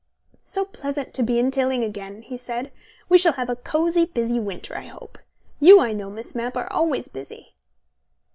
"So 0.45 0.65
pleasant 0.65 1.13
to 1.13 1.21
be 1.21 1.37
in 1.37 1.51
Tilling 1.51 1.83
again," 1.83 2.23
he 2.23 2.35
said. 2.35 2.71
"We 3.07 3.19
shall 3.19 3.33
have 3.33 3.51
a 3.51 3.55
cosy, 3.55 4.05
busy 4.05 4.39
winter, 4.39 4.75
I 4.75 4.87
hope. 4.87 5.19
You, 5.59 5.79
I 5.79 5.93
know, 5.93 6.09
Miss 6.09 6.33
Mapp, 6.33 6.57
are 6.57 6.73
always 6.73 7.07
busy." 7.07 7.53